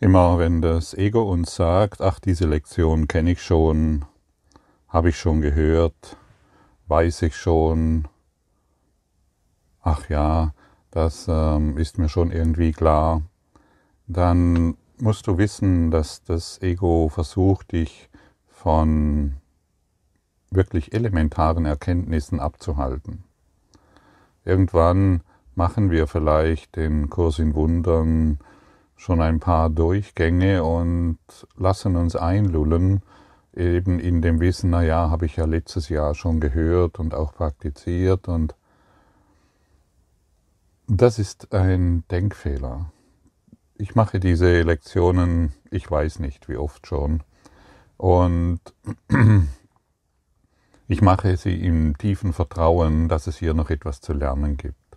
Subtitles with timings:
[0.00, 4.04] Immer wenn das Ego uns sagt, ach, diese Lektion kenne ich schon,
[4.86, 6.16] habe ich schon gehört,
[6.86, 8.06] weiß ich schon,
[9.82, 10.54] ach ja,
[10.92, 13.22] das ähm, ist mir schon irgendwie klar,
[14.06, 18.08] dann musst du wissen, dass das Ego versucht, dich
[18.46, 19.34] von
[20.50, 23.24] wirklich elementaren Erkenntnissen abzuhalten.
[24.44, 25.22] Irgendwann
[25.56, 28.38] machen wir vielleicht den Kurs in Wundern
[28.98, 31.18] schon ein paar Durchgänge und
[31.56, 33.02] lassen uns einlullen,
[33.54, 37.32] eben in dem Wissen, na ja, habe ich ja letztes Jahr schon gehört und auch
[37.32, 38.54] praktiziert und
[40.88, 42.90] das ist ein Denkfehler.
[43.76, 47.22] Ich mache diese Lektionen, ich weiß nicht wie oft schon,
[47.96, 48.60] und
[50.88, 54.87] ich mache sie im tiefen Vertrauen, dass es hier noch etwas zu lernen gibt.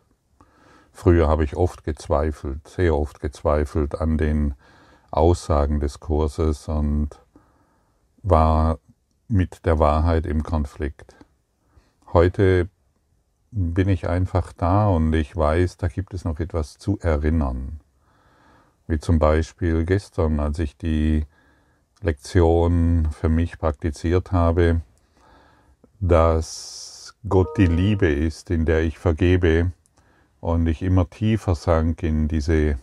[0.91, 4.54] Früher habe ich oft gezweifelt, sehr oft gezweifelt an den
[5.09, 7.10] Aussagen des Kurses und
[8.24, 8.79] war
[9.27, 11.16] mit der Wahrheit im Konflikt.
[12.13, 12.70] Heute
[13.51, 17.79] bin ich einfach da und ich weiß, da gibt es noch etwas zu erinnern.
[18.88, 21.26] Wie zum Beispiel gestern, als ich die
[22.01, 24.82] Lektion für mich praktiziert habe,
[25.99, 29.71] dass Gott die Liebe ist, in der ich vergebe
[30.42, 32.78] und ich immer tiefer sank in diese,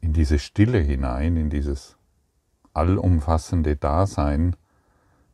[0.00, 1.96] in diese Stille hinein, in dieses
[2.74, 4.56] allumfassende Dasein.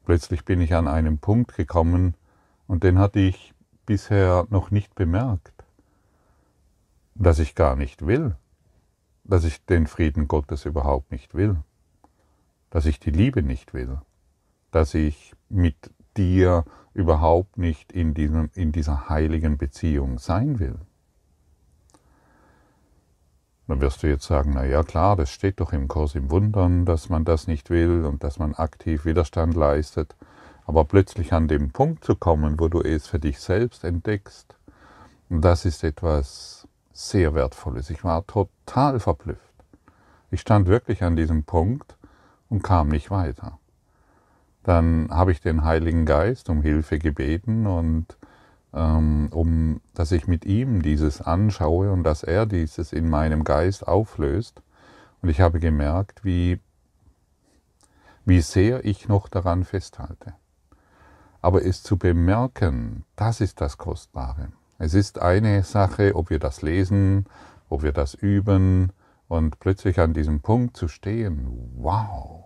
[0.04, 2.14] Plötzlich bin ich an einen Punkt gekommen
[2.68, 3.54] und den hatte ich
[3.86, 5.52] bisher noch nicht bemerkt,
[7.14, 8.36] dass ich gar nicht will,
[9.24, 11.56] dass ich den Frieden Gottes überhaupt nicht will,
[12.68, 13.98] dass ich die Liebe nicht will,
[14.72, 16.64] dass ich mit dir
[16.94, 20.78] überhaupt nicht in, diesem, in dieser heiligen Beziehung sein will.
[23.68, 26.84] Dann wirst du jetzt sagen, na ja, klar, das steht doch im Kurs im Wundern,
[26.84, 30.14] dass man das nicht will und dass man aktiv Widerstand leistet.
[30.66, 34.56] Aber plötzlich an dem Punkt zu kommen, wo du es für dich selbst entdeckst,
[35.28, 37.90] das ist etwas sehr Wertvolles.
[37.90, 39.42] Ich war total verblüfft.
[40.30, 41.96] Ich stand wirklich an diesem Punkt
[42.48, 43.58] und kam nicht weiter.
[44.66, 48.16] Dann habe ich den Heiligen Geist um Hilfe gebeten und
[48.74, 53.86] ähm, um, dass ich mit ihm dieses anschaue und dass er dieses in meinem Geist
[53.86, 54.62] auflöst.
[55.22, 56.58] Und ich habe gemerkt, wie,
[58.24, 60.34] wie sehr ich noch daran festhalte.
[61.40, 64.48] Aber es zu bemerken, das ist das Kostbare.
[64.80, 67.26] Es ist eine Sache, ob wir das lesen,
[67.68, 68.90] ob wir das üben
[69.28, 72.45] und plötzlich an diesem Punkt zu stehen, wow,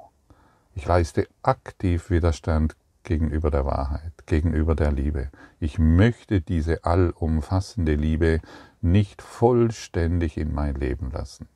[0.81, 5.29] ich leiste aktiv Widerstand gegenüber der Wahrheit, gegenüber der Liebe.
[5.59, 8.41] Ich möchte diese allumfassende Liebe
[8.81, 11.49] nicht vollständig in mein Leben lassen.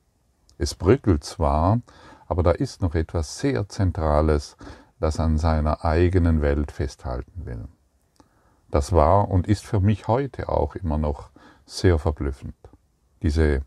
[0.59, 1.81] Es bröckelt zwar,
[2.27, 4.57] aber da ist noch etwas sehr Zentrales,
[4.99, 7.67] das an seiner eigenen Welt festhalten will.
[8.69, 11.31] Das war und ist für mich heute auch immer noch
[11.65, 12.53] sehr verblüffend.
[13.23, 13.63] Diese,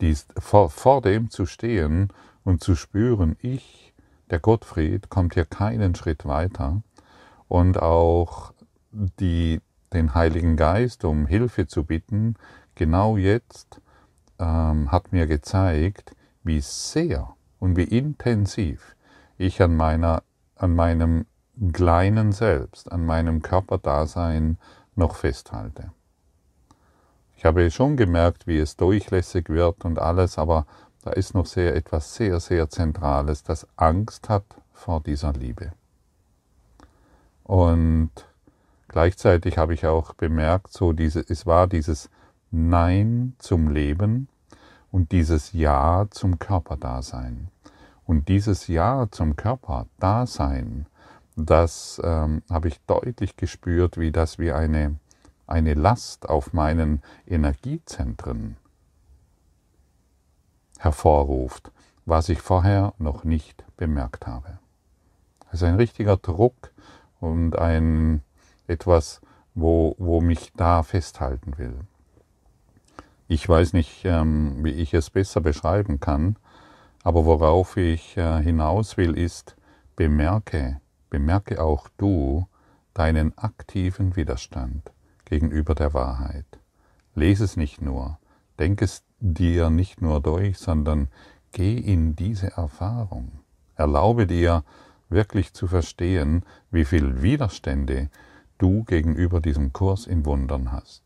[0.00, 2.10] dies, vor, vor dem zu stehen
[2.44, 3.94] und zu spüren, ich,
[4.30, 6.82] der Gottfried, kommt hier keinen Schritt weiter
[7.48, 8.52] und auch
[8.92, 9.60] die,
[9.92, 12.36] den Heiligen Geist um Hilfe zu bitten,
[12.74, 13.80] genau jetzt
[14.38, 18.96] ähm, hat mir gezeigt, wie sehr und wie intensiv
[19.38, 20.22] ich an, meiner,
[20.56, 21.26] an meinem
[21.72, 24.58] kleinen Selbst, an meinem Körperdasein
[24.94, 25.92] noch festhalte.
[27.36, 30.66] Ich habe schon gemerkt, wie es durchlässig wird und alles, aber
[31.02, 35.72] da ist noch sehr etwas sehr, sehr Zentrales, das Angst hat vor dieser Liebe.
[37.44, 38.10] Und
[38.88, 42.08] gleichzeitig habe ich auch bemerkt, so diese, es war dieses
[42.50, 44.28] Nein zum Leben
[44.90, 47.48] und dieses Ja zum Körperdasein.
[48.04, 50.86] Und dieses Ja zum Körperdasein,
[51.34, 54.96] das ähm, habe ich deutlich gespürt, wie das wie eine,
[55.46, 58.56] eine Last auf meinen Energiezentren
[60.82, 61.70] hervorruft,
[62.04, 64.58] was ich vorher noch nicht bemerkt habe.
[65.48, 66.72] Es ist ein richtiger Druck
[67.20, 68.22] und ein
[68.66, 69.20] etwas,
[69.54, 71.78] wo, wo mich da festhalten will.
[73.28, 76.36] Ich weiß nicht, ähm, wie ich es besser beschreiben kann,
[77.04, 79.56] aber worauf ich äh, hinaus will, ist,
[79.96, 80.80] bemerke,
[81.10, 82.46] bemerke auch du
[82.94, 84.90] deinen aktiven Widerstand
[85.24, 86.46] gegenüber der Wahrheit.
[87.14, 88.18] Lese es nicht nur,
[88.58, 91.08] denk es dir nicht nur durch, sondern
[91.52, 93.30] geh in diese Erfahrung.
[93.76, 94.64] Erlaube dir
[95.08, 98.10] wirklich zu verstehen, wie viel Widerstände
[98.58, 101.02] du gegenüber diesem Kurs in Wundern hast.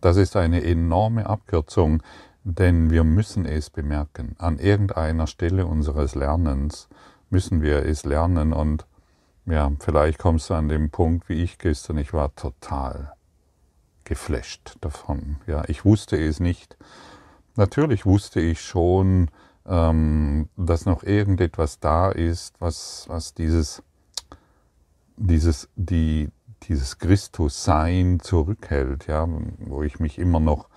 [0.00, 2.02] Das ist eine enorme Abkürzung,
[2.42, 4.34] denn wir müssen es bemerken.
[4.38, 6.88] An irgendeiner Stelle unseres Lernens
[7.30, 8.86] müssen wir es lernen und
[9.46, 13.12] ja, vielleicht kommst du an den Punkt wie ich gestern, ich war total
[14.04, 15.36] geflasht davon.
[15.46, 16.76] Ja, ich wusste es nicht.
[17.56, 19.30] Natürlich wusste ich schon,
[19.66, 23.82] ähm, dass noch irgendetwas da ist, was, was dieses,
[25.16, 26.30] dieses, die,
[26.64, 29.28] dieses Christus-Sein zurückhält, ja,
[29.58, 30.68] wo ich mich immer noch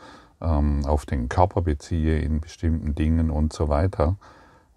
[0.41, 4.17] ähm, auf den Körper beziehe in bestimmten Dingen und so weiter.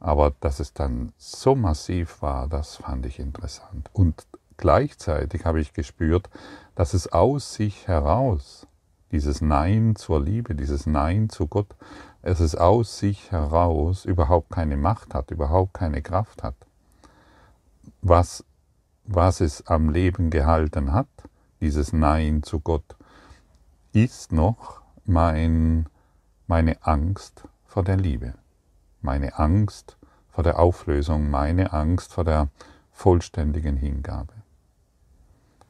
[0.00, 3.90] Aber dass es dann so massiv war, das fand ich interessant.
[3.92, 4.26] Und
[4.60, 6.30] gleichzeitig habe ich gespürt,
[6.74, 8.66] dass es aus sich heraus,
[9.10, 11.74] dieses Nein zur Liebe, dieses Nein zu Gott,
[12.22, 16.54] dass es aus sich heraus überhaupt keine Macht hat, überhaupt keine Kraft hat.
[18.02, 18.44] Was,
[19.04, 21.08] was es am Leben gehalten hat,
[21.60, 22.96] dieses Nein zu Gott,
[23.92, 25.86] ist noch mein,
[26.46, 28.34] meine Angst vor der Liebe
[29.02, 29.96] meine Angst
[30.28, 32.48] vor der Auflösung, meine Angst vor der
[32.92, 34.34] vollständigen Hingabe.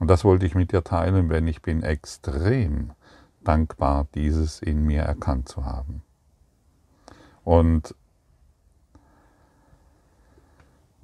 [0.01, 2.93] Und das wollte ich mit dir teilen, wenn ich bin extrem
[3.45, 6.03] dankbar, dieses in mir erkannt zu haben.
[7.45, 7.95] Und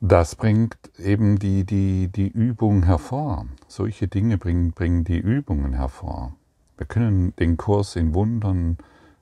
[0.00, 3.46] das bringt eben die, die, die Übung hervor.
[3.69, 6.34] Solche Dinge bringen, bringen die Übungen hervor.
[6.78, 8.78] Wir können den Kurs in Wundern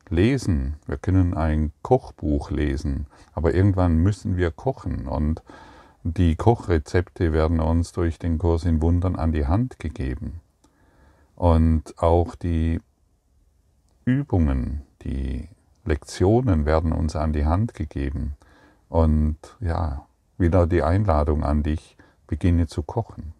[0.08, 5.42] lesen, wir können ein Kochbuch lesen, aber irgendwann müssen wir kochen und
[6.06, 10.42] die Kochrezepte werden uns durch den Kurs in Wundern an die Hand gegeben.
[11.34, 12.78] Und auch die
[14.04, 15.48] Übungen, die
[15.86, 18.36] Lektionen werden uns an die Hand gegeben.
[18.90, 20.06] Und ja,
[20.36, 21.96] wieder die Einladung an dich,
[22.26, 23.32] beginne zu kochen.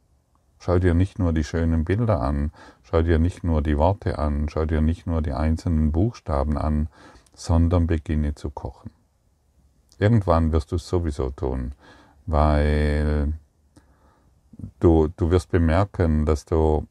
[0.58, 2.50] Schau dir nicht nur die schönen Bilder an,
[2.82, 6.88] schau dir nicht nur die Worte an, schau dir nicht nur die einzelnen Buchstaben an,
[7.34, 8.90] sondern beginne zu kochen.
[9.98, 11.74] Irgendwann wirst du es sowieso tun,
[12.26, 13.32] weil
[14.80, 16.86] du, du wirst bemerken, dass, du,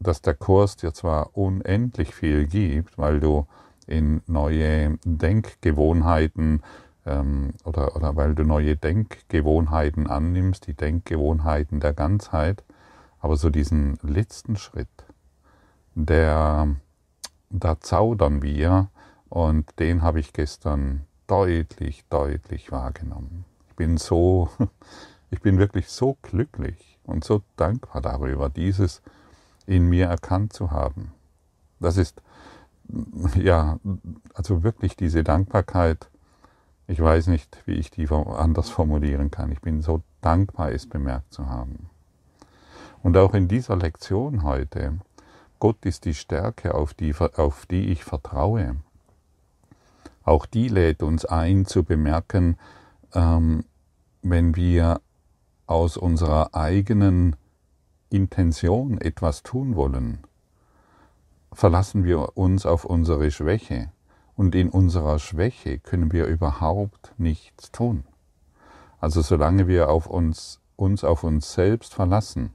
[0.00, 3.46] dass der Kurs dir zwar unendlich viel gibt, weil du
[3.86, 6.62] in neue Denkgewohnheiten
[7.04, 12.64] ähm, oder, oder weil du neue Denkgewohnheiten annimmst, die Denkgewohnheiten der Ganzheit,
[13.20, 14.88] aber so diesen letzten Schritt,
[15.94, 16.68] der,
[17.50, 18.90] da zaudern wir
[19.28, 23.44] und den habe ich gestern deutlich, deutlich wahrgenommen.
[23.76, 24.48] Bin so,
[25.30, 29.02] ich bin wirklich so glücklich und so dankbar darüber, dieses
[29.66, 31.12] in mir erkannt zu haben.
[31.80, 32.22] Das ist,
[33.36, 33.78] ja,
[34.34, 36.08] also wirklich diese Dankbarkeit,
[36.88, 39.50] ich weiß nicht, wie ich die anders formulieren kann.
[39.50, 41.90] Ich bin so dankbar, es bemerkt zu haben.
[43.02, 44.98] Und auch in dieser Lektion heute,
[45.58, 48.76] Gott ist die Stärke, auf die, auf die ich vertraue.
[50.24, 52.58] Auch die lädt uns ein zu bemerken,
[53.16, 53.64] ähm,
[54.22, 55.00] wenn wir
[55.66, 57.34] aus unserer eigenen
[58.10, 60.18] Intention etwas tun wollen,
[61.52, 63.90] verlassen wir uns auf unsere Schwäche
[64.36, 68.04] und in unserer Schwäche können wir überhaupt nichts tun.
[69.00, 72.52] Also solange wir auf uns, uns auf uns selbst verlassen,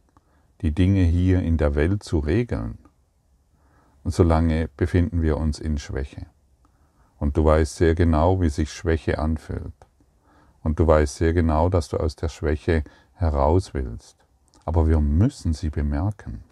[0.62, 2.78] die Dinge hier in der Welt zu regeln.
[4.04, 6.28] Solange befinden wir uns in Schwäche.
[7.18, 9.74] Und du weißt sehr genau, wie sich Schwäche anfühlt.
[10.64, 14.18] Und du weißt sehr genau, dass du aus der Schwäche heraus willst.
[14.66, 16.44] Aber wir müssen sie bemerken.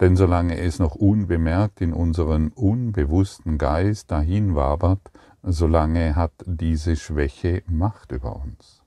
[0.00, 5.00] Denn solange es noch unbemerkt in unseren unbewussten Geist dahin wabert,
[5.42, 8.82] solange hat diese Schwäche Macht über uns.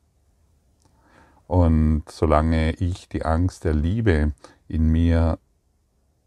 [1.48, 4.34] Und solange ich die Angst der Liebe
[4.68, 5.40] in mir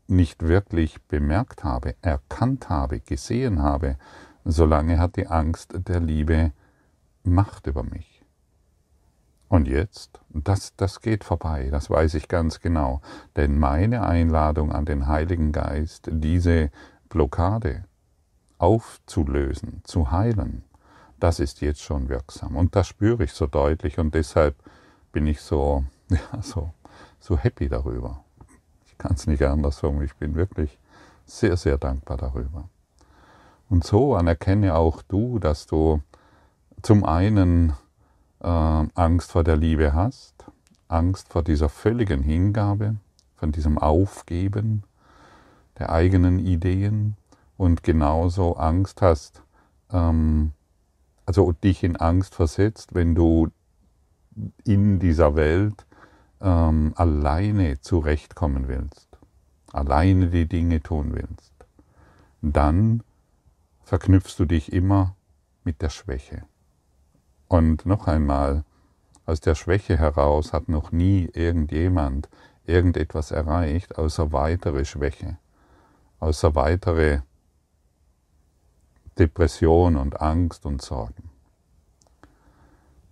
[0.09, 3.97] nicht wirklich bemerkt habe, erkannt habe, gesehen habe,
[4.45, 6.51] solange hat die Angst der Liebe
[7.25, 8.23] Macht über mich.
[9.49, 13.03] Und jetzt, das, das geht vorbei, das weiß ich ganz genau,
[13.37, 16.71] denn meine Einladung an den Heiligen Geist, diese
[17.11, 17.85] Blockade
[18.57, 20.65] aufzulösen, zu heilen,
[21.21, 22.57] das ist jetzt schon wirksam.
[22.57, 24.57] Und das spüre ich so deutlich und deshalb
[25.13, 26.73] bin ich so, ja, so,
[27.21, 28.25] so happy darüber.
[28.87, 30.03] Ich kann es nicht anders sagen.
[30.03, 30.79] Ich bin wirklich
[31.27, 32.69] sehr, sehr dankbar darüber.
[33.69, 36.01] Und so anerkenne auch du, dass du
[36.83, 37.75] zum einen
[38.41, 40.45] äh, Angst vor der Liebe hast,
[40.89, 42.97] Angst vor dieser völligen Hingabe,
[43.37, 44.83] von diesem Aufgeben
[45.79, 47.17] der eigenen Ideen
[47.57, 49.43] und genauso Angst hast,
[49.91, 50.53] ähm,
[51.25, 53.49] also dich in Angst versetzt, wenn du
[54.65, 55.87] in dieser Welt
[56.41, 59.09] ähm, alleine zurechtkommen willst,
[59.73, 61.53] alleine die Dinge tun willst.
[62.41, 63.03] dann
[63.85, 65.15] verknüpfst du dich immer
[65.65, 66.45] mit der Schwäche.
[67.53, 68.65] Und noch einmal,
[69.27, 72.31] aus der Schwäche heraus hat noch nie irgendjemand
[72.65, 75.37] irgendetwas erreicht, außer weitere Schwäche,
[76.19, 77.21] außer weitere
[79.19, 81.29] Depression und Angst und Sorgen.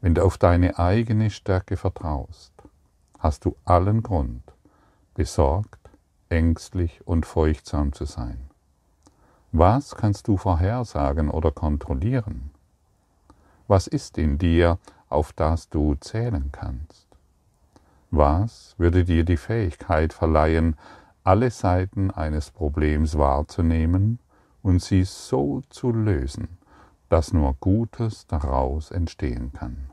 [0.00, 2.54] Wenn du auf deine eigene Stärke vertraust,
[3.18, 4.54] hast du allen Grund,
[5.12, 5.90] besorgt,
[6.30, 8.48] ängstlich und furchtsam zu sein.
[9.52, 12.52] Was kannst du vorhersagen oder kontrollieren?
[13.70, 17.06] Was ist in dir, auf das du zählen kannst?
[18.10, 20.74] Was würde dir die Fähigkeit verleihen,
[21.22, 24.18] alle Seiten eines Problems wahrzunehmen
[24.64, 26.48] und sie so zu lösen,
[27.10, 29.90] dass nur Gutes daraus entstehen kann?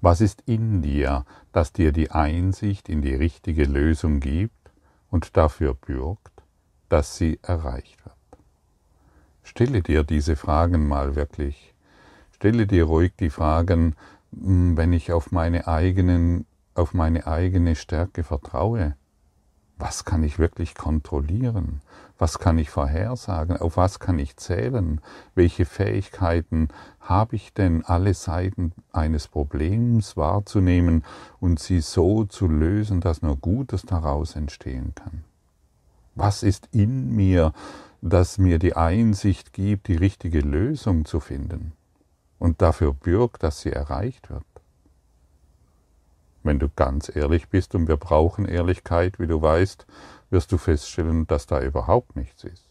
[0.00, 4.72] Was ist in dir, das dir die Einsicht in die richtige Lösung gibt
[5.12, 6.42] und dafür bürgt,
[6.88, 8.16] dass sie erreicht wird?
[9.44, 11.73] Stelle dir diese Fragen mal wirklich.
[12.44, 13.96] Stelle dir ruhig die Fragen,
[14.38, 18.96] hm, wenn ich auf meine eigenen, auf meine eigene Stärke vertraue,
[19.78, 21.80] was kann ich wirklich kontrollieren?
[22.18, 23.56] Was kann ich vorhersagen?
[23.56, 25.00] Auf was kann ich zählen?
[25.34, 26.68] Welche Fähigkeiten
[27.00, 31.02] habe ich denn, alle Seiten eines Problems wahrzunehmen
[31.40, 35.24] und sie so zu lösen, dass nur Gutes daraus entstehen kann?
[36.14, 37.54] Was ist in mir,
[38.02, 41.72] das mir die Einsicht gibt, die richtige Lösung zu finden
[42.38, 44.44] und dafür bürgt, dass sie erreicht wird?
[46.42, 49.86] Wenn du ganz ehrlich bist, und wir brauchen Ehrlichkeit, wie du weißt,
[50.30, 52.68] wirst du feststellen, dass da überhaupt nichts ist.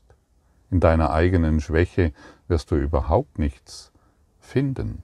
[0.69, 2.13] In deiner eigenen Schwäche
[2.47, 3.91] wirst du überhaupt nichts
[4.39, 5.01] finden.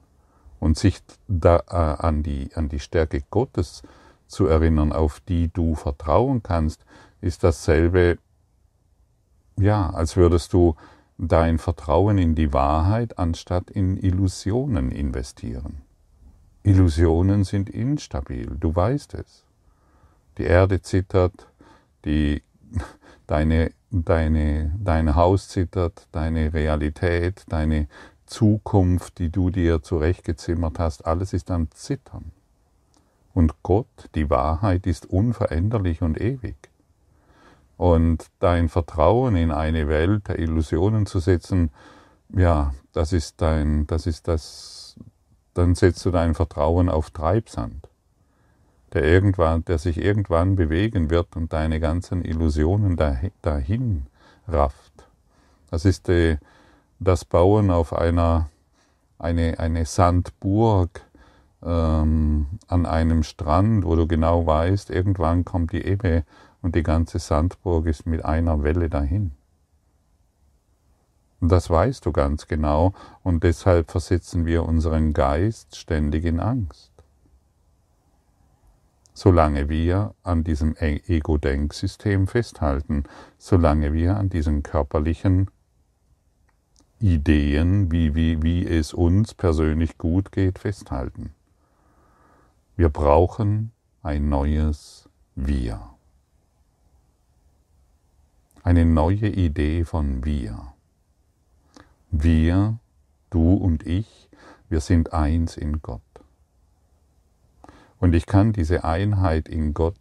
[0.59, 3.81] Und sich da, äh, an, die, an die Stärke Gottes
[4.27, 6.85] zu erinnern, auf die du vertrauen kannst,
[7.21, 8.17] ist dasselbe,
[9.57, 10.75] ja, als würdest du
[11.19, 15.81] dein Vertrauen in die Wahrheit anstatt in Illusionen investieren.
[16.63, 19.43] Illusionen sind instabil, du weißt es.
[20.37, 21.47] Die Erde zittert,
[22.05, 22.41] die,
[23.27, 27.87] deine, deine, dein Haus zittert, deine Realität, deine
[28.25, 32.31] Zukunft, die du dir zurechtgezimmert hast, alles ist am Zittern.
[33.33, 36.68] Und Gott, die Wahrheit, ist unveränderlich und ewig.
[37.79, 41.71] Und dein Vertrauen in eine Welt der Illusionen zu setzen,
[42.35, 44.97] ja, das ist dein, das ist das
[45.53, 47.87] dann setzt du dein Vertrauen auf Treibsand,
[48.93, 52.97] der, irgendwann, der sich irgendwann bewegen wird und deine ganzen Illusionen
[53.41, 54.07] dahin
[54.45, 55.07] rafft.
[55.71, 56.37] Das ist die,
[56.99, 58.49] das Bauen auf einer
[59.19, 61.01] eine, eine Sandburg
[61.61, 66.23] ähm, an einem Strand, wo du genau weißt, irgendwann kommt die Ebbe
[66.61, 69.31] und die ganze Sandburg ist mit einer Welle dahin.
[71.39, 76.91] Und das weißt du ganz genau und deshalb versetzen wir unseren Geist ständig in Angst.
[79.13, 83.03] Solange wir an diesem e- Ego-Denksystem festhalten,
[83.37, 85.49] solange wir an diesen körperlichen
[86.99, 91.33] Ideen, wie, wie, wie es uns persönlich gut geht, festhalten.
[92.75, 93.71] Wir brauchen
[94.03, 95.98] ein neues Wir.
[98.69, 100.75] Eine neue Idee von Wir.
[102.11, 102.77] Wir,
[103.31, 104.29] du und ich,
[104.69, 106.03] wir sind eins in Gott.
[107.97, 109.97] Und ich kann diese Einheit in Gott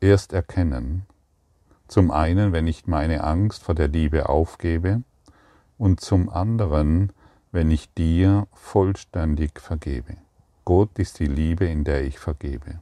[0.00, 1.06] erst erkennen,
[1.86, 5.04] zum einen, wenn ich meine Angst vor der Liebe aufgebe
[5.78, 7.12] und zum anderen,
[7.52, 10.16] wenn ich dir vollständig vergebe.
[10.64, 12.80] Gott ist die Liebe, in der ich vergebe.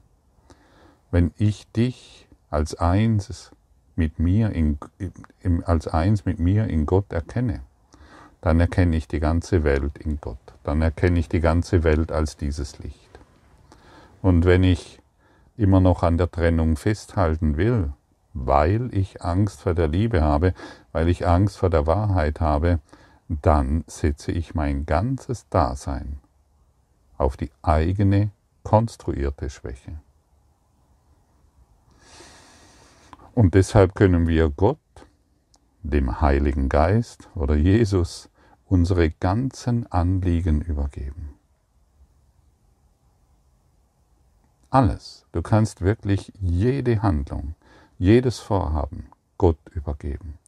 [1.10, 3.52] Wenn ich dich als eins
[4.00, 4.78] mit mir in,
[5.66, 7.60] als eins mit mir in Gott erkenne,
[8.40, 10.38] dann erkenne ich die ganze Welt in Gott.
[10.64, 13.18] Dann erkenne ich die ganze Welt als dieses Licht.
[14.22, 15.02] Und wenn ich
[15.58, 17.92] immer noch an der Trennung festhalten will,
[18.32, 20.54] weil ich Angst vor der Liebe habe,
[20.92, 22.78] weil ich Angst vor der Wahrheit habe,
[23.28, 26.20] dann setze ich mein ganzes Dasein
[27.18, 28.30] auf die eigene
[28.62, 30.00] konstruierte Schwäche.
[33.34, 34.78] Und deshalb können wir Gott,
[35.82, 38.28] dem Heiligen Geist oder Jesus
[38.66, 41.34] unsere ganzen Anliegen übergeben.
[44.68, 45.26] Alles.
[45.32, 47.54] Du kannst wirklich jede Handlung,
[47.98, 49.06] jedes Vorhaben
[49.38, 50.38] Gott übergeben.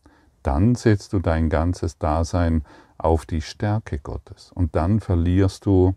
[0.43, 2.65] Dann setzt du dein ganzes Dasein
[2.99, 5.95] auf die Stärke Gottes und dann verlierst du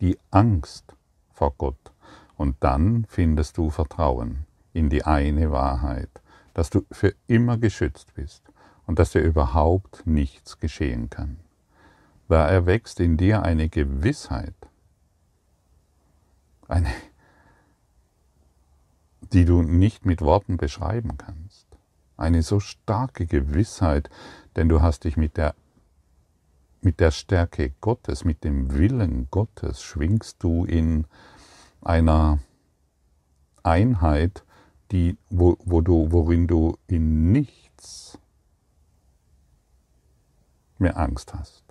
[0.00, 0.94] die Angst
[1.32, 1.92] vor Gott
[2.36, 6.10] und dann findest du Vertrauen in die eine Wahrheit,
[6.54, 8.42] dass du für immer geschützt bist
[8.86, 11.38] und dass dir überhaupt nichts geschehen kann.
[12.28, 14.54] Da erwächst in dir eine Gewissheit,
[16.68, 16.90] eine,
[19.32, 21.66] die du nicht mit Worten beschreiben kannst.
[22.16, 24.10] Eine so starke Gewissheit,
[24.56, 25.54] denn du hast dich mit der,
[26.82, 31.06] mit der Stärke Gottes, mit dem Willen Gottes, schwingst du in
[31.80, 32.38] einer
[33.62, 34.44] Einheit,
[34.90, 38.18] die, wo, wo du, worin du in nichts
[40.78, 41.64] mehr Angst hast.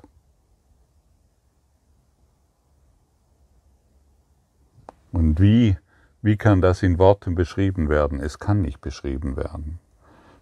[5.11, 5.77] Und wie,
[6.21, 8.19] wie kann das in Worten beschrieben werden?
[8.19, 9.79] Es kann nicht beschrieben werden.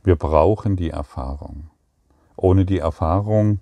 [0.04, 1.70] Wir brauchen die Erfahrung.
[2.36, 3.60] Ohne die Erfahrung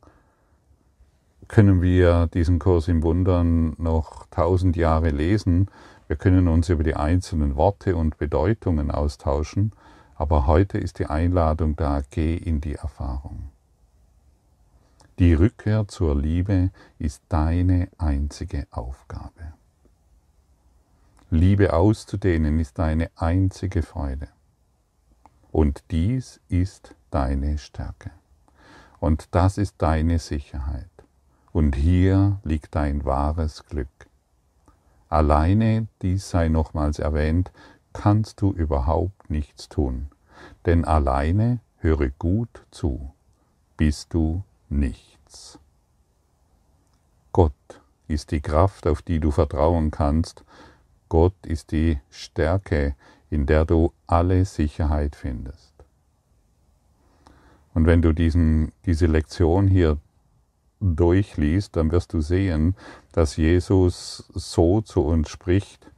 [1.48, 5.70] können wir diesen Kurs im Wundern noch tausend Jahre lesen.
[6.08, 9.72] Wir können uns über die einzelnen Worte und Bedeutungen austauschen.
[10.16, 13.50] Aber heute ist die Einladung da, geh in die Erfahrung.
[15.20, 19.54] Die Rückkehr zur Liebe ist deine einzige Aufgabe.
[21.30, 24.28] Liebe auszudehnen ist deine einzige Freude.
[25.52, 28.12] Und dies ist deine Stärke.
[29.00, 30.90] Und das ist deine Sicherheit.
[31.52, 33.88] Und hier liegt dein wahres Glück.
[35.10, 37.52] Alleine, dies sei nochmals erwähnt,
[37.94, 40.08] kannst du überhaupt nichts tun.
[40.66, 43.12] Denn alleine, höre gut zu,
[43.78, 45.60] bist du nichts.
[47.32, 47.54] Gott
[48.08, 50.44] ist die Kraft, auf die du vertrauen kannst,
[51.10, 52.96] Gott ist die Stärke,
[53.30, 55.74] in der du alle Sicherheit findest.
[57.74, 59.98] Und wenn du diesen, diese Lektion hier
[60.80, 62.76] durchliest, dann wirst du sehen,
[63.12, 65.92] dass Jesus so zu uns spricht,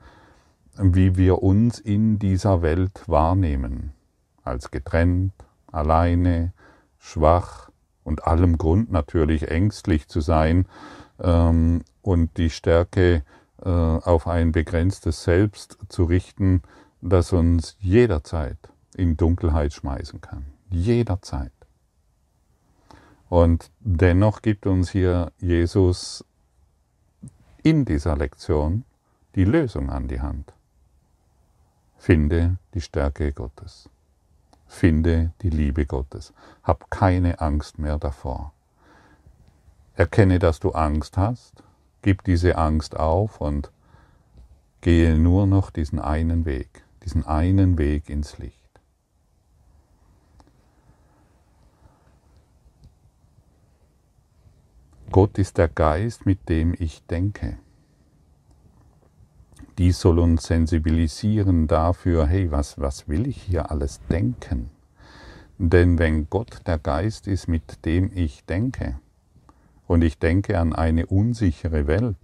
[0.77, 3.93] wie wir uns in dieser Welt wahrnehmen,
[4.43, 5.33] als getrennt,
[5.71, 6.53] alleine,
[6.97, 7.69] schwach
[8.03, 10.65] und allem Grund natürlich ängstlich zu sein
[11.19, 13.23] ähm, und die Stärke
[13.63, 16.61] äh, auf ein begrenztes Selbst zu richten,
[17.01, 18.57] das uns jederzeit
[18.95, 20.45] in Dunkelheit schmeißen kann.
[20.69, 21.51] Jederzeit.
[23.29, 26.23] Und dennoch gibt uns hier Jesus
[27.63, 28.85] in dieser Lektion
[29.35, 30.53] die Lösung an die Hand.
[31.97, 33.89] Finde die Stärke Gottes.
[34.67, 36.33] Finde die Liebe Gottes.
[36.63, 38.53] Hab keine Angst mehr davor.
[39.95, 41.63] Erkenne, dass du Angst hast
[42.07, 43.71] Gib diese Angst auf und
[44.81, 48.66] gehe nur noch diesen einen Weg, diesen einen Weg ins Licht.
[55.11, 57.57] Gott ist der Geist, mit dem ich denke.
[59.77, 64.69] Dies soll uns sensibilisieren dafür, hey, was, was will ich hier alles denken?
[65.57, 68.99] Denn wenn Gott der Geist ist, mit dem ich denke,
[69.87, 72.17] und ich denke an eine unsichere Welt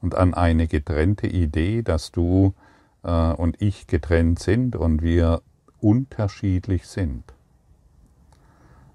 [0.00, 2.54] und an eine getrennte Idee, dass du
[3.02, 5.42] äh, und ich getrennt sind und wir
[5.80, 7.24] unterschiedlich sind.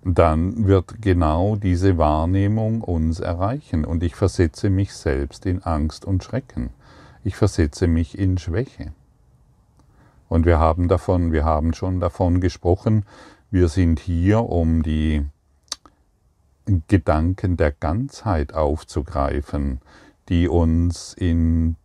[0.08, 6.24] Dann wird genau diese Wahrnehmung uns erreichen und ich versetze mich selbst in Angst und
[6.24, 6.70] Schrecken.
[7.24, 8.94] Ich versetze mich in Schwäche.
[10.30, 13.04] Und wir haben davon, wir haben schon davon gesprochen,
[13.50, 15.26] wir sind hier, um die
[16.88, 19.82] Gedanken der Ganzheit aufzugreifen,
[20.30, 21.78] die uns in,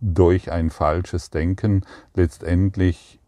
[0.00, 1.84] durch ein falsches Denken
[2.14, 3.19] letztendlich,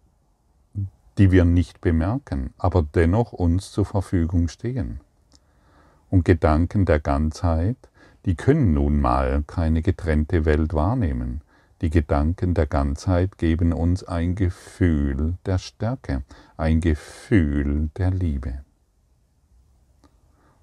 [1.22, 4.98] die wir nicht bemerken, aber dennoch uns zur Verfügung stehen.
[6.10, 7.76] Und Gedanken der Ganzheit,
[8.26, 11.42] die können nun mal keine getrennte Welt wahrnehmen.
[11.80, 16.24] Die Gedanken der Ganzheit geben uns ein Gefühl der Stärke,
[16.56, 18.64] ein Gefühl der Liebe.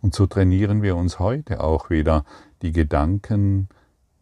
[0.01, 2.25] Und so trainieren wir uns heute auch wieder,
[2.63, 3.69] die Gedanken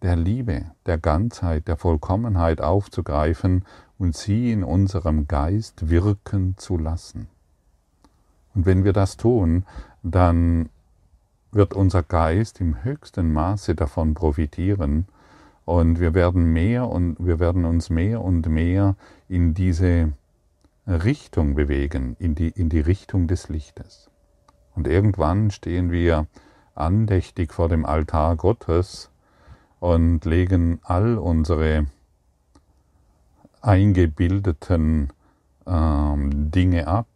[0.04, 3.66] der Liebe, der Ganzheit, der Vollkommenheit aufzugreifen
[4.00, 7.28] und sie in unserem Geist wirken zu lassen.
[8.54, 9.66] Und wenn wir das tun,
[10.04, 10.70] dann
[11.52, 15.08] wird unser Geist im höchsten Maße davon profitieren
[15.66, 18.96] und wir werden mehr und wir werden uns mehr und mehr
[19.28, 20.14] in diese
[20.88, 24.10] Richtung bewegen, in die, in die Richtung des Lichtes.
[24.76, 26.28] Und irgendwann stehen wir
[26.76, 29.10] andächtig vor dem Altar Gottes
[29.80, 31.88] und legen all unsere
[33.68, 35.12] eingebildeten
[35.66, 37.08] ähm, Dinge ab,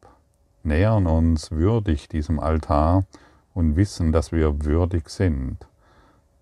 [0.63, 3.05] nähern uns würdig diesem Altar
[3.53, 5.65] und wissen, dass wir würdig sind,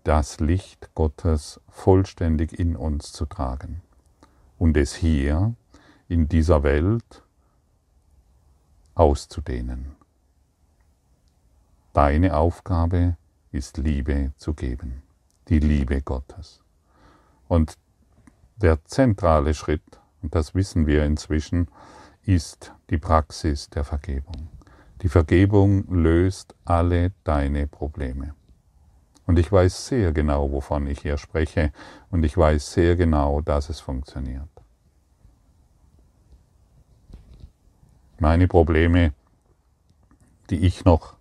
[0.04, 3.84] das Licht Gottes vollständig in uns zu tragen
[4.58, 5.54] und es hier
[6.08, 7.24] in dieser Welt
[8.96, 9.96] auszudehnen.
[11.94, 13.16] Deine Aufgabe
[13.52, 15.04] ist Liebe zu geben,
[15.50, 16.62] die Liebe Gottes.
[17.48, 17.78] Und
[18.62, 21.70] der zentrale Schritt, und das wissen wir inzwischen,
[22.24, 24.50] ist die Praxis der Vergebung.
[25.02, 28.34] Die Vergebung löst alle deine Probleme.
[29.26, 31.72] Und ich weiß sehr genau, wovon ich hier spreche,
[32.10, 34.50] und ich weiß sehr genau, dass es funktioniert.
[38.18, 39.14] Meine Probleme,
[40.50, 41.16] die ich noch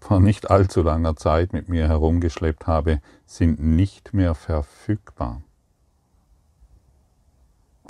[0.00, 5.42] vor nicht allzu langer Zeit mit mir herumgeschleppt habe, sind nicht mehr verfügbar,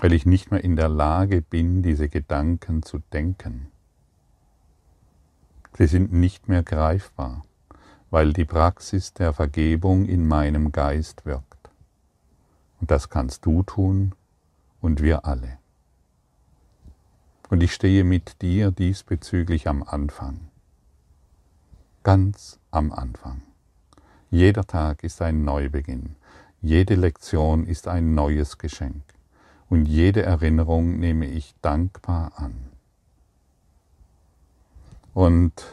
[0.03, 3.69] weil ich nicht mehr in der Lage bin, diese Gedanken zu denken.
[5.79, 7.45] Sie sind nicht mehr greifbar,
[8.11, 11.71] weil die Praxis der Vergebung in meinem Geist wirkt.
[12.81, 14.13] Und das kannst du tun
[14.81, 15.59] und wir alle.
[17.49, 20.49] Und ich stehe mit dir diesbezüglich am Anfang
[22.03, 23.43] ganz am Anfang.
[24.33, 26.17] Jeder Tag ist ein Neubeginn,
[26.61, 29.05] jede Lektion ist ein neues Geschenk
[29.73, 32.69] und jede Erinnerung nehme ich dankbar an.
[35.15, 35.65] Und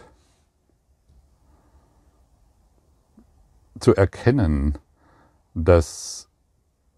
[3.81, 4.77] zu erkennen,
[5.53, 6.29] dass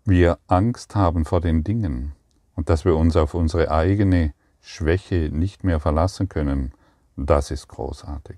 [0.05, 2.11] wir Angst haben vor den Dingen
[2.55, 6.71] und dass wir uns auf unsere eigene Schwäche nicht mehr verlassen können,
[7.15, 8.37] das ist großartig.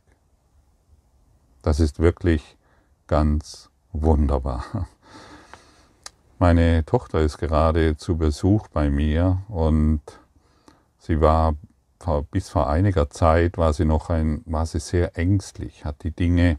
[1.64, 2.56] Das ist wirklich
[3.08, 4.88] ganz wunderbar.
[6.44, 10.02] Meine Tochter ist gerade zu Besuch bei mir und
[11.00, 11.56] sie war
[12.32, 16.58] bis vor einiger Zeit war sie noch ein, war sie sehr ängstlich, hat die Dinge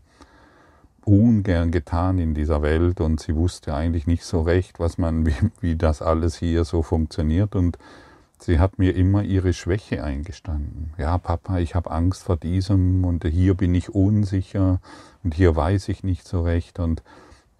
[1.04, 5.34] ungern getan in dieser Welt und sie wusste eigentlich nicht so recht, was man, wie,
[5.60, 7.76] wie das alles hier so funktioniert und
[8.38, 10.92] Sie hat mir immer ihre Schwäche eingestanden.
[10.98, 14.80] Ja, Papa, ich habe Angst vor diesem und hier bin ich unsicher
[15.22, 16.78] und hier weiß ich nicht so recht.
[16.78, 17.02] Und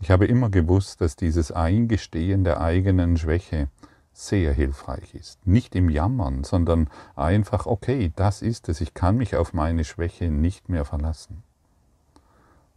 [0.01, 3.69] ich habe immer gewusst, dass dieses Eingestehen der eigenen Schwäche
[4.13, 5.45] sehr hilfreich ist.
[5.47, 10.31] Nicht im Jammern, sondern einfach, okay, das ist es, ich kann mich auf meine Schwäche
[10.31, 11.43] nicht mehr verlassen.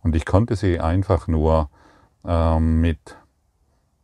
[0.02, 1.70] Und ich konnte sie einfach nur
[2.26, 3.18] ähm, mit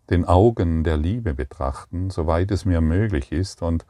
[0.09, 3.85] den Augen der Liebe betrachten, soweit es mir möglich ist und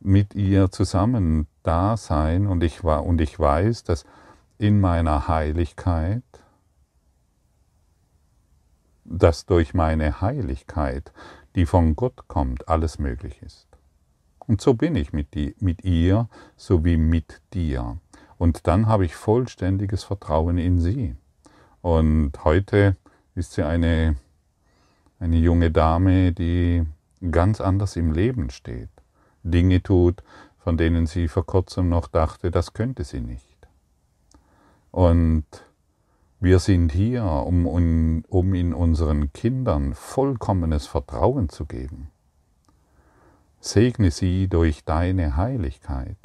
[0.00, 4.04] mit ihr zusammen da sein und ich war und ich weiß, dass
[4.58, 6.22] in meiner Heiligkeit,
[9.04, 11.12] dass durch meine Heiligkeit,
[11.54, 13.66] die von Gott kommt, alles möglich ist.
[14.38, 17.98] Und so bin ich mit, die, mit ihr sowie mit dir.
[18.36, 21.16] Und dann habe ich vollständiges Vertrauen in sie.
[21.80, 22.96] Und heute
[23.34, 24.16] ist sie eine
[25.24, 26.84] eine junge Dame, die
[27.30, 28.90] ganz anders im Leben steht,
[29.42, 30.22] Dinge tut,
[30.58, 33.56] von denen sie vor kurzem noch dachte, das könnte sie nicht.
[34.90, 35.44] Und
[36.44, 37.66] wir sind hier, um,
[38.28, 42.10] um in unseren Kindern vollkommenes Vertrauen zu geben.
[43.60, 46.18] Segne sie durch deine Heiligkeit,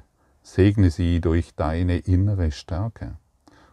[0.43, 3.15] segne sie durch deine innere Stärke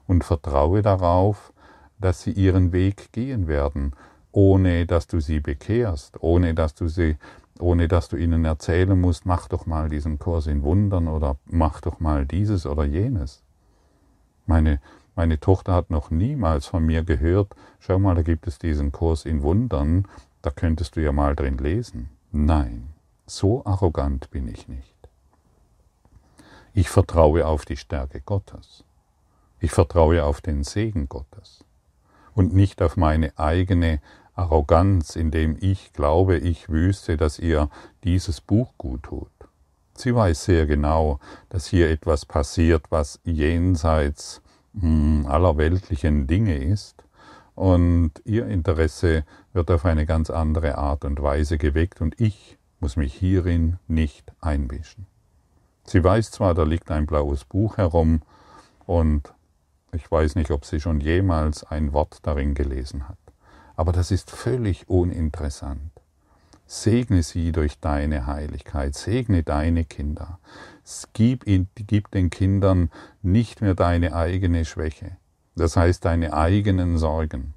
[0.06, 1.52] und vertraue darauf,
[1.98, 3.92] dass sie ihren Weg gehen werden
[4.36, 7.16] ohne dass du sie bekehrst, ohne dass du sie,
[7.58, 11.80] ohne dass du ihnen erzählen musst, mach doch mal diesen Kurs in Wundern oder mach
[11.80, 13.42] doch mal dieses oder jenes.
[14.44, 14.78] Meine,
[15.16, 19.24] meine Tochter hat noch niemals von mir gehört, schau mal, da gibt es diesen Kurs
[19.24, 20.06] in Wundern,
[20.42, 22.10] da könntest du ja mal drin lesen.
[22.30, 22.90] Nein,
[23.26, 24.94] so arrogant bin ich nicht.
[26.74, 28.84] Ich vertraue auf die Stärke Gottes.
[29.58, 31.64] Ich vertraue auf den Segen Gottes
[32.34, 34.02] und nicht auf meine eigene
[34.34, 37.70] Arroganz, indem ich glaube, ich wüsste, dass ihr
[38.04, 39.30] dieses Buch gut tut.
[39.94, 44.42] Sie weiß sehr genau, dass hier etwas passiert, was jenseits
[44.82, 47.02] aller weltlichen Dinge ist,
[47.54, 52.96] und ihr Interesse wird auf eine ganz andere Art und Weise geweckt, und ich muss
[52.96, 55.06] mich hierin nicht einmischen.
[55.84, 58.20] Sie weiß zwar, da liegt ein blaues Buch herum,
[58.84, 59.32] und
[59.92, 63.18] ich weiß nicht, ob sie schon jemals ein Wort darin gelesen hat.
[63.76, 65.90] Aber das ist völlig uninteressant.
[66.66, 70.38] Segne sie durch deine Heiligkeit, segne deine Kinder.
[71.12, 72.90] Gib, gib den Kindern
[73.22, 75.16] nicht mehr deine eigene Schwäche,
[75.54, 77.54] das heißt deine eigenen Sorgen.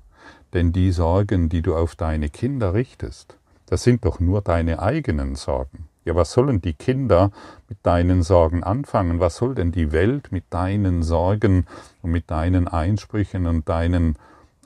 [0.54, 5.36] Denn die Sorgen, die du auf deine Kinder richtest, das sind doch nur deine eigenen
[5.36, 5.88] Sorgen.
[6.06, 7.32] Ja, was sollen die Kinder
[7.68, 9.20] mit deinen Sorgen anfangen?
[9.20, 11.66] Was soll denn die Welt mit deinen Sorgen
[12.02, 14.16] und mit deinen Einsprüchen und deinen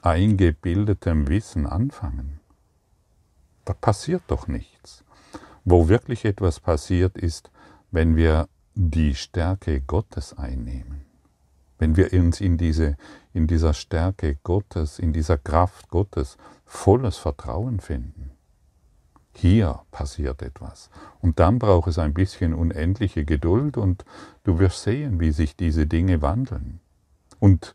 [0.03, 2.39] eingebildetem Wissen anfangen.
[3.65, 5.03] Da passiert doch nichts.
[5.65, 7.49] Wo wirklich etwas passiert ist,
[7.91, 11.05] wenn wir die Stärke Gottes einnehmen,
[11.77, 12.97] wenn wir uns in, diese,
[13.33, 18.31] in dieser Stärke Gottes, in dieser Kraft Gottes volles Vertrauen finden,
[19.35, 20.89] hier passiert etwas.
[21.19, 24.05] Und dann braucht es ein bisschen unendliche Geduld und
[24.43, 26.79] du wirst sehen, wie sich diese Dinge wandeln.
[27.39, 27.73] Und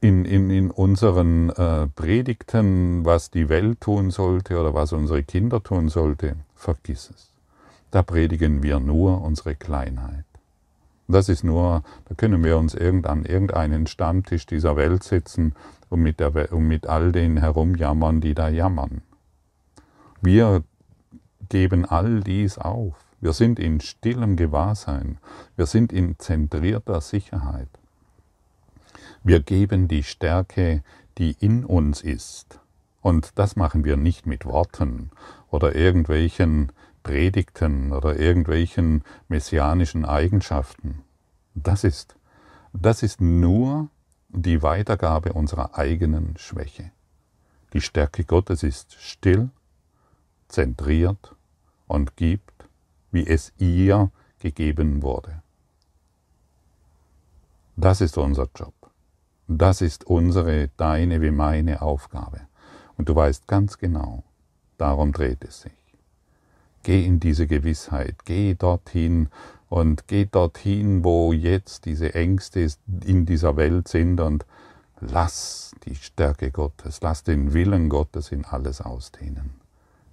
[0.00, 5.62] in, in, in unseren äh, Predigten, was die Welt tun sollte oder was unsere Kinder
[5.62, 7.30] tun sollte, vergiss es.
[7.90, 10.24] Da predigen wir nur unsere Kleinheit.
[11.08, 15.54] Das ist nur, da können wir uns irgend an irgendeinen Stammtisch dieser Welt setzen
[15.88, 19.02] und mit, der, und mit all den herumjammern, die da jammern.
[20.20, 20.64] Wir
[21.48, 22.94] geben all dies auf.
[23.20, 25.18] Wir sind in stillem Gewahrsein.
[25.54, 27.68] Wir sind in zentrierter Sicherheit.
[29.26, 30.84] Wir geben die Stärke,
[31.18, 32.60] die in uns ist.
[33.00, 35.10] Und das machen wir nicht mit Worten
[35.50, 36.70] oder irgendwelchen
[37.02, 41.02] Predigten oder irgendwelchen messianischen Eigenschaften.
[41.56, 42.14] Das ist,
[42.72, 43.88] das ist nur
[44.28, 46.92] die Weitergabe unserer eigenen Schwäche.
[47.72, 49.50] Die Stärke Gottes ist still,
[50.46, 51.34] zentriert
[51.88, 52.68] und gibt,
[53.10, 55.42] wie es ihr gegeben wurde.
[57.74, 58.85] Das ist unser Job.
[59.48, 62.40] Das ist unsere, deine wie meine Aufgabe.
[62.96, 64.24] Und du weißt ganz genau,
[64.76, 65.72] darum dreht es sich.
[66.82, 69.28] Geh in diese Gewissheit, geh dorthin
[69.68, 72.68] und geh dorthin, wo jetzt diese Ängste
[73.04, 74.44] in dieser Welt sind und
[75.00, 79.50] lass die Stärke Gottes, lass den Willen Gottes in alles ausdehnen.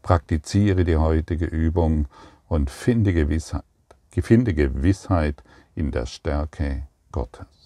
[0.01, 2.07] Praktiziere die heutige Übung
[2.47, 3.63] und finde Gewissheit,
[4.09, 5.43] finde Gewissheit
[5.75, 7.62] in der Stärke Gottes.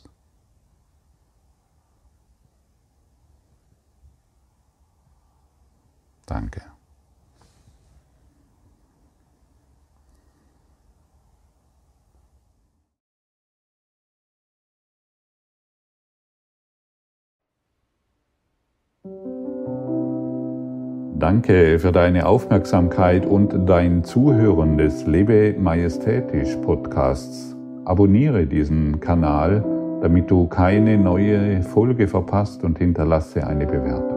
[6.28, 6.62] Danke.
[21.20, 27.56] Danke für deine Aufmerksamkeit und dein Zuhören des Lebe Majestätisch Podcasts.
[27.86, 29.66] Abonniere diesen Kanal,
[30.04, 34.17] damit du keine neue Folge verpasst und hinterlasse eine Bewertung.